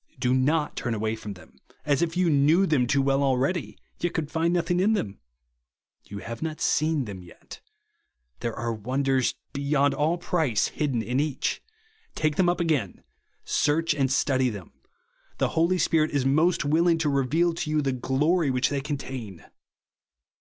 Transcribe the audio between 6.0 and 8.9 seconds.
You have not seen them yet. There are